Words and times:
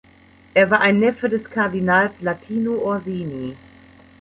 Er 0.55 0.71
war 0.71 0.81
ein 0.81 0.99
Neffe 0.99 1.29
des 1.29 1.47
Kardinals 1.51 2.21
Latino 2.23 2.73
Orsini. 2.79 3.55